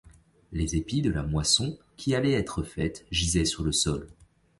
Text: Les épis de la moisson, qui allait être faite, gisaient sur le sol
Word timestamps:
Les 0.51 0.75
épis 0.77 1.03
de 1.03 1.11
la 1.11 1.21
moisson, 1.21 1.77
qui 1.95 2.15
allait 2.15 2.31
être 2.33 2.63
faite, 2.63 3.05
gisaient 3.11 3.45
sur 3.45 3.61
le 3.63 3.71
sol 3.71 4.07